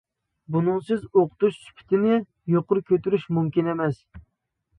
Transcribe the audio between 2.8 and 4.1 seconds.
كۆتۈرۈش مۇمكىن ئەمەس.